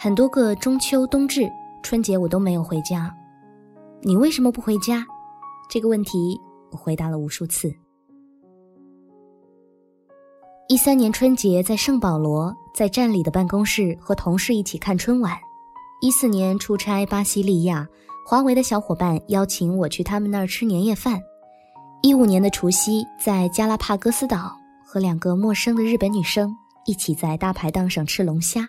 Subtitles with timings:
[0.00, 1.50] 很多个中秋、冬至、
[1.82, 3.12] 春节我都没有回家，
[4.00, 5.04] 你为什么不回家？
[5.68, 6.40] 这个问题
[6.70, 7.74] 我回答了无数次。
[10.68, 15.36] 一三年春节在圣保罗，在站里的办公室和同事一起看春晚。
[16.00, 17.84] 一四年出差巴西利亚，
[18.24, 21.20] 华为的小伙伴邀请我去他们那儿吃年夜饭。
[22.02, 26.54] 一五年的除夕在加拉帕戈斯岛，和两个陌生的日本女生
[26.86, 28.64] 一起在大排档上吃龙虾。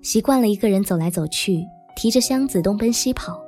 [0.00, 1.64] 习惯了一个人走来走去，
[1.96, 3.38] 提着箱子东奔西跑，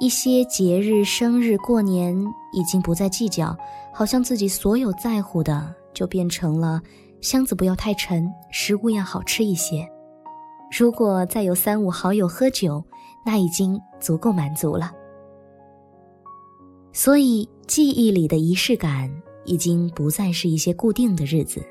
[0.00, 2.16] 一些节日、生日、过年
[2.52, 3.56] 已经不再计较，
[3.92, 6.80] 好像自己所有在乎的就变成了
[7.20, 9.86] 箱子不要太沉，食物要好吃一些。
[10.78, 12.82] 如果再有三五好友喝酒，
[13.24, 14.92] 那已经足够满足了。
[16.92, 19.10] 所以记忆里的仪式感
[19.44, 21.62] 已经不再是一些固定的日子，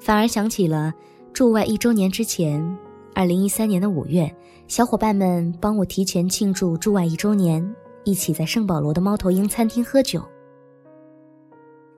[0.00, 0.92] 反而想起了
[1.32, 2.64] 驻外一周年之前。
[3.14, 4.34] 二零一三年的五月，
[4.66, 7.64] 小伙伴们帮我提前庆祝驻外一周年，
[8.02, 10.20] 一起在圣保罗的猫头鹰餐厅喝酒。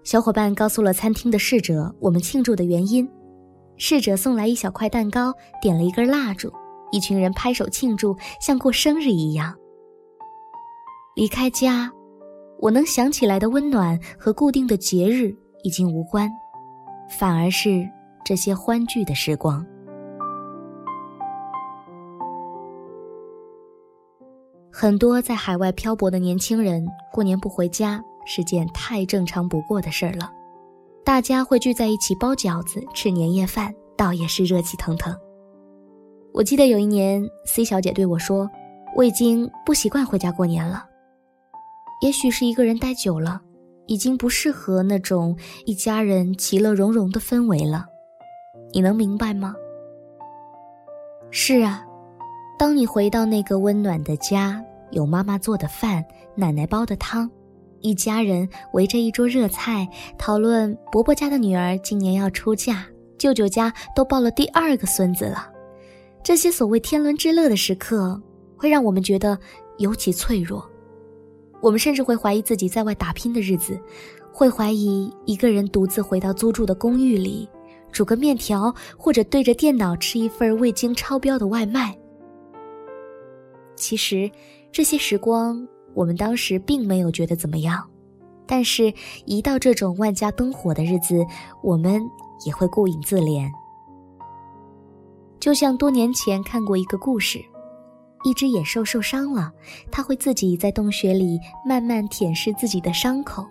[0.05, 3.09] 小伙伴告诉了餐厅的侍者我们庆祝的原因，
[3.79, 6.53] 侍者送来一小块蛋糕，点了一根蜡烛，
[6.93, 9.55] 一群人拍手庆祝，像过生日一样。
[11.15, 11.91] 离开家，
[12.61, 16.31] 我能想起来的温暖和固定的节日已经无关，
[17.19, 17.89] 反而是
[18.23, 19.67] 这些欢聚的时光。
[24.79, 30.31] 很多在海外漂泊的年轻人过年不回家是件太正常不过的事儿了，
[31.03, 35.19] 大家会聚在一起包饺子、吃年夜饭，倒也是热气腾腾。
[36.35, 38.51] 我记得有一年，C 小姐对我说
[38.95, 40.85] ：“我已经不习惯回家过年了，
[42.03, 43.41] 也许是一个人待久了，
[43.87, 47.87] 已经不适合那种一家人其乐融融的氛围了。”
[48.75, 49.55] 你能明白吗？
[51.31, 51.83] 是啊。
[52.59, 56.05] 当你回到那个温暖的家，有妈妈做的饭，
[56.35, 57.31] 奶奶煲的汤，
[57.81, 59.89] 一家人围着一桌热菜，
[60.19, 62.85] 讨论伯伯家的女儿今年要出嫁，
[63.19, 65.51] 舅舅家都抱了第二个孙子了。
[66.23, 68.21] 这些所谓天伦之乐的时刻，
[68.57, 69.39] 会让我们觉得
[69.79, 70.69] 尤其脆弱。
[71.61, 73.81] 我们甚至会怀疑自己在外打拼的日子，
[74.33, 77.49] 会怀疑一个人独自回到租住的公寓里，
[77.91, 81.97] 煮个面条，或者对着电脑吃一份未经超标的外卖。
[83.77, 84.31] 其实，
[84.73, 87.87] 这些时光我们当时并没有觉得怎么样，
[88.47, 88.93] 但是，
[89.25, 91.25] 一到这种万家灯火的日子，
[91.63, 92.03] 我们
[92.45, 93.49] 也会顾影自怜。
[95.39, 97.39] 就像多年前看过一个故事，
[98.25, 99.53] 一只野兽受伤了，
[99.91, 103.45] 它会自己在洞穴里慢慢舔舐自己的伤口；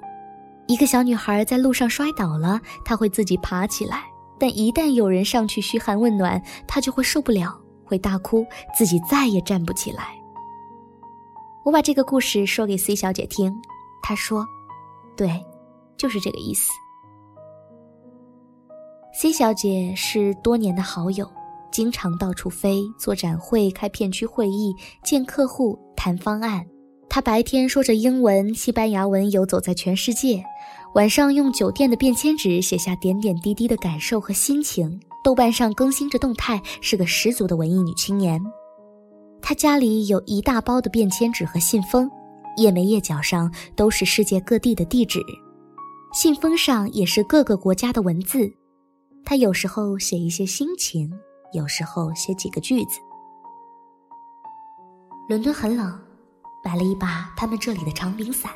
[0.67, 4.03] 一个小女孩在路上摔倒了，她会自己爬起来，
[4.39, 7.57] 但一旦有人上去嘘寒问暖，她就会受不了。
[7.85, 8.45] 会大哭，
[8.77, 10.15] 自己再也站不起来。
[11.63, 13.53] 我把这个故事说给 C 小姐听，
[14.03, 14.45] 她说
[15.15, 15.43] ：“对，
[15.97, 16.71] 就是这个意思。
[19.13, 21.25] ”C 小姐是多年的好友，
[21.71, 26.65] 经常到处飞，做展会、开片区会议、见客户、谈方案。
[27.09, 30.43] 她白天说着英文、西班牙文，游走在全世界。
[30.95, 38.39] 晚上用酒店的便签纸写下点点滴滴的感受和心情，豆瓣上更新着动态，是个十足的文艺女青年。
[39.41, 42.07] 她家里有一大包的便签纸和信封，
[42.57, 45.19] 页眉页角上都是世界各地的地址，
[46.13, 48.47] 信封上也是各个国家的文字。
[49.23, 51.11] 她有时候写一些心情，
[51.53, 52.99] 有时候写几个句子。
[55.27, 55.99] 伦敦很冷，
[56.63, 58.51] 买了一把他们这里的长柄伞，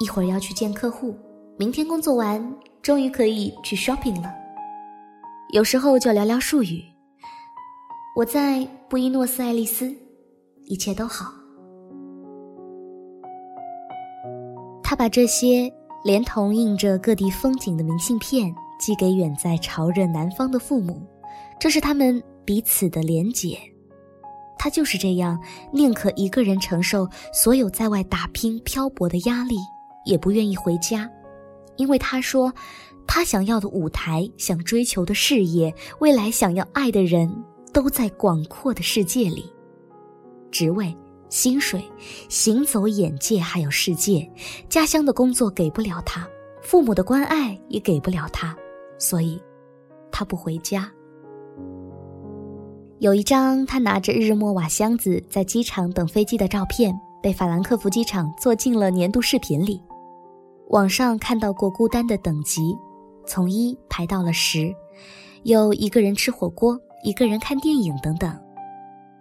[0.00, 1.16] 一会儿要去见客户。
[1.58, 4.43] 明天工作完，终于可以去 shopping 了。
[5.54, 6.82] 有时候就寥寥数语。
[8.16, 9.94] 我在布宜诺斯艾利斯，
[10.64, 11.32] 一切都好。
[14.82, 15.72] 他把这些
[16.04, 21.00] 连同印着各地风景的明信片寄给远在潮热南方的父母，
[21.60, 23.56] 这是他们彼此的连结。
[24.58, 25.40] 他就是这样，
[25.72, 29.54] 宁可一个人承受所有在外打拼漂泊的压力，
[30.04, 31.08] 也不愿意回家。
[31.76, 32.52] 因为他说，
[33.06, 37.30] 他想要的舞台、想追求的事业、未来想要爱的人，
[37.72, 39.50] 都在广阔的世界里。
[40.50, 40.96] 职位、
[41.28, 41.82] 薪水、
[42.28, 44.30] 行走眼界，还有世界，
[44.68, 46.26] 家乡的工作给不了他，
[46.62, 48.56] 父母的关爱也给不了他，
[48.98, 49.40] 所以，
[50.10, 50.90] 他不回家。
[53.00, 59.82] 有一张他拿着日莫瓦箱子在机场等飞机的照片，被法兰克福机场做进了年度视频里。
[60.68, 62.74] 网上看到过孤单的等级，
[63.26, 64.74] 从一排到了十，
[65.42, 68.38] 有一个人吃火锅，一个人看电影等等。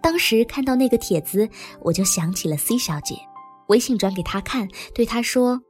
[0.02, 1.48] 当时看到那个帖子，
[1.82, 3.16] 我就想起了 C 小姐，
[3.68, 5.62] 微信转给她看，对她说：“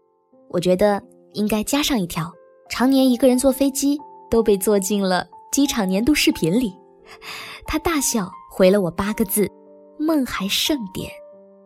[0.50, 1.02] 我觉得
[1.34, 2.32] 应该加上一条，
[2.70, 4.00] 常年一个人坐飞机，
[4.30, 6.74] 都被做进了机场年度视频里。”
[7.66, 9.48] 她大笑，回了我八个字
[10.00, 11.12] ：“梦还剩点，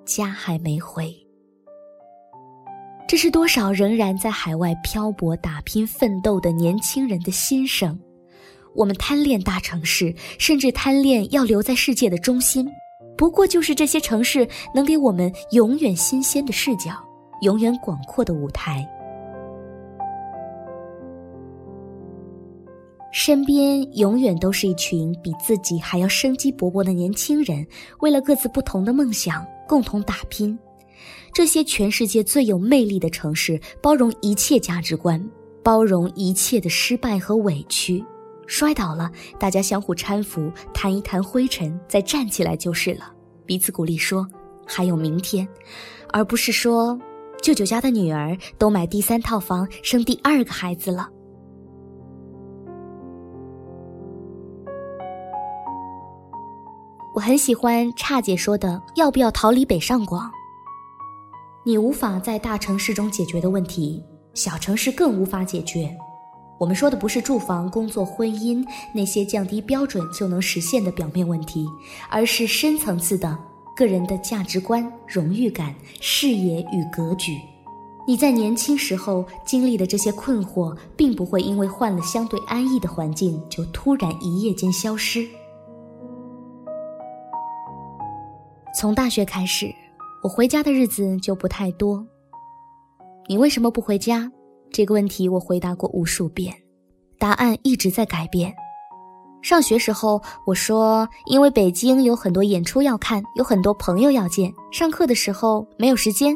[0.06, 1.16] 家还没回。”
[3.08, 7.98] 这是多少仍然在海外漂泊、打拼、奋斗的年轻人的心声。
[8.76, 12.68] 我们贪恋大城市，甚至贪恋要留在世界的中心。
[13.18, 14.46] 不过，就是这些城市
[14.76, 16.92] 能给我们永远新鲜的视角，
[17.42, 18.86] 永远广阔的舞台。
[23.14, 27.66] 身边永远都是一群比自己还要生机勃勃的年轻人，
[28.02, 30.60] 为了各自不同的梦想共同打拼。
[31.34, 35.24] 这些全世界最有魅力的城市，包容一切价值观，
[35.64, 38.04] 包容一切的失败和委屈。
[38.48, 43.12] 摔倒了，大家相互搀扶，弹一弹灰尘，再站起来就是了。
[43.46, 44.26] 彼此鼓励，说
[44.66, 45.48] 还有明天，
[46.14, 46.98] 而不是说
[47.42, 51.10] 舅舅家的女儿都买第三套房，生第二个孩子了。
[57.14, 60.32] 我很喜欢差姐说的：“要不要逃离北上广？”
[61.68, 64.02] 你无法在大城市中解决的问题，
[64.34, 65.94] 小城市更无法解决。
[66.58, 71.68] 我们说的不是住房、工作、婚姻那些降低标准就能实现的表面问题，
[72.10, 73.38] 而是深层次的
[73.76, 77.38] 个人的价值观、荣誉感、视野与格局。
[78.08, 85.28] 你在年轻时候经历的这些困惑，并不会因为换了相对安逸的环境就突然一夜间消失。
[88.74, 89.70] 从大学开始。
[90.28, 92.06] 我回家的日子就不太多。
[93.30, 94.30] 你为什么不回家？
[94.74, 96.54] 这个问题我回答过无数遍，
[97.18, 98.54] 答案一直在改变。
[99.42, 106.36] 上学时候我说，因为北京有很多演出要看，有很多朋友要见，上课的时候没有时间。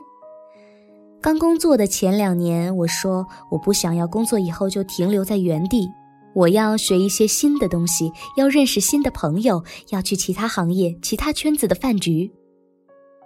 [1.22, 5.86] 刚工作的前两年，我说我不想要工作以后就停留在原地，
[6.34, 12.32] 我要学一些新的东西，要认识新的朋友，要去其他行业、其他圈子的饭局。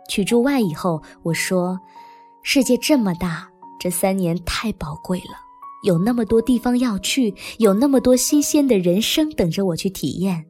[0.10, 1.80] 去驻外以后，我说
[2.44, 3.50] ：“世界这么大，
[3.80, 5.36] 这三年太宝贵了，
[5.84, 10.46] 有那么多地方要去，有那么多新鲜的人生等着我去体验。”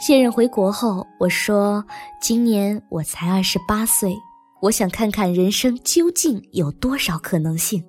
[0.00, 1.84] 卸任回国后，我说
[2.20, 4.16] ：“今年我才二十八岁，
[4.60, 7.84] 我想看看人生究竟有多少可能性。”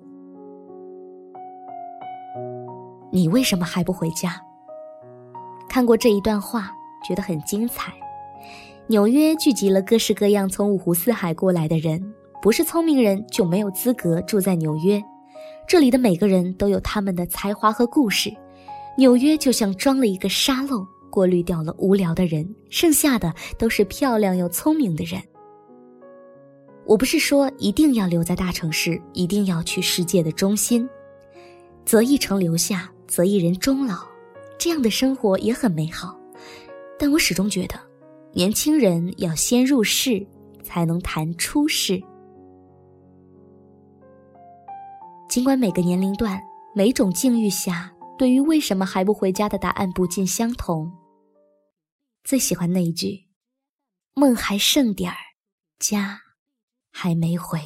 [3.10, 4.40] 你为什么还不回家？
[5.68, 6.70] 看过这一段话，
[7.08, 7.92] 觉得很精彩。
[8.86, 15.02] 纽约聚集了各式各样从五湖四海过来的人，不是聪明人就没有资格住在纽约。
[15.66, 18.30] 这里的每个人都有他们的才华和故事。
[18.98, 25.18] 纽约就像装了一个沙漏，过滤掉了无聊的人，剩下的都是漂亮又聪明的人。
[26.84, 30.86] 我不是说一定要留在大城市，一定要去世界的中心，
[31.86, 34.00] 择一城留下，择一人终老，
[34.58, 36.14] 这样的生活也很美好。
[36.98, 37.74] 但我始终觉得。
[38.34, 40.26] 年轻人要先入世，
[40.64, 42.02] 才能谈出世。
[45.28, 46.40] 尽管每个年龄段、
[46.74, 50.92] 每种境遇下，对于为什么还不回家的答案不尽相同。
[52.24, 53.28] 最喜欢那一句
[54.14, 55.16] ：“梦还剩点儿，
[55.78, 56.20] 家
[56.90, 57.60] 还没回。”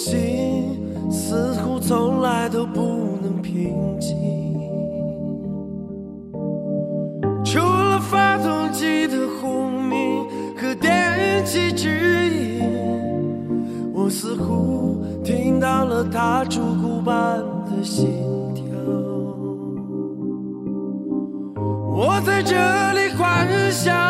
[0.00, 0.80] 心
[1.10, 2.80] 似乎从来都不
[3.20, 4.16] 能平静。
[7.44, 10.24] 除了发动机的轰鸣
[10.56, 12.62] 和电气指引，
[13.92, 18.08] 我似乎听到了它烛鼓般的心
[18.54, 18.64] 跳。
[21.92, 22.54] 我在这
[22.94, 24.09] 里幻想。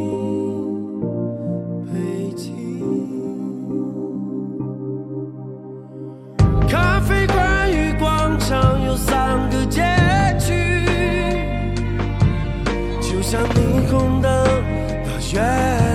[13.91, 15.41] 空荡到月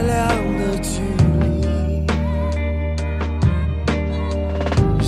[0.06, 1.00] 亮的距
[1.62, 2.04] 离，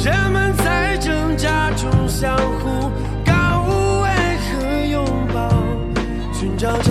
[0.02, 2.90] 人们在挣扎中相互
[3.26, 3.66] 告
[4.00, 4.48] 慰和
[4.90, 5.04] 拥
[5.34, 5.50] 抱，
[6.32, 6.90] 寻找着。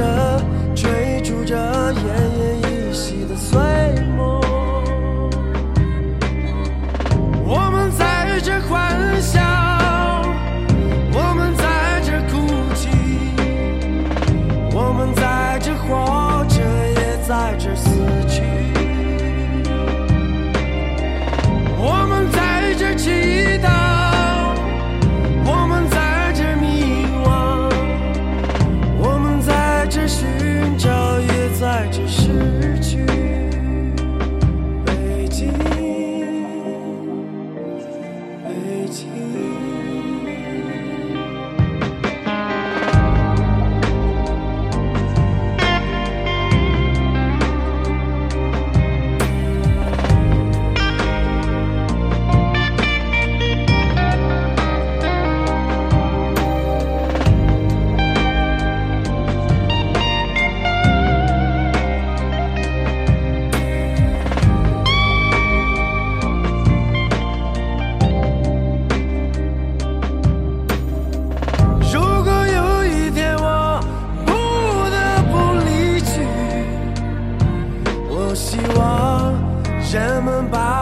[79.97, 80.76] 什么吧？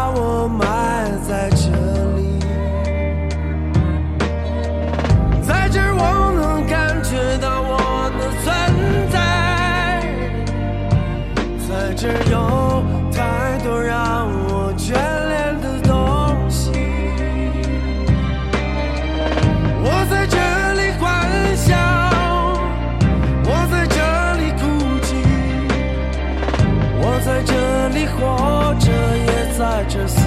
[29.89, 30.24] just